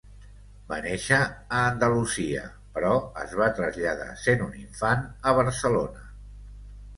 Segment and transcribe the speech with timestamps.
[0.69, 1.17] Va néixer
[1.57, 2.41] a Andalusia,
[2.77, 2.93] però
[3.25, 6.11] es va traslladar sent un infant a Barcelona.